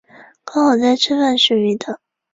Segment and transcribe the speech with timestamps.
[0.43, 1.99] 刚好在吃饭时遇到